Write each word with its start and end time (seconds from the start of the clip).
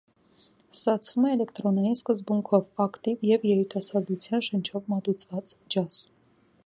Ստացվում 0.75 1.27
է 1.27 1.33
էլեկտրոնային 1.33 1.97
սկզբունքով, 1.97 2.65
ակտիվ 2.85 3.27
և 3.33 3.45
երիտասարդության 3.51 4.47
շնչով 4.49 4.91
մատուցված 4.95 5.55
ջազ։ 5.77 6.01